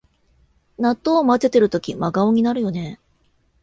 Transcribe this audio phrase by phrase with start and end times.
[0.79, 2.99] 納豆をまぜてるとき真顔になるよね